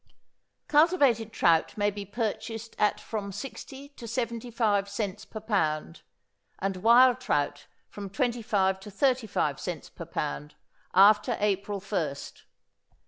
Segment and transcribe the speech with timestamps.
[0.67, 6.01] Cultivated trout may be purchased at from sixty to seventy five cents per pound,
[6.57, 10.55] and wild trout from twenty five to thirty five cents per pound,
[10.95, 12.45] after April first.